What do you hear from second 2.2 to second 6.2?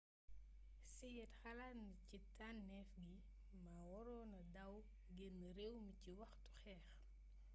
tannééf gi ma waronna daw génn réew mi ci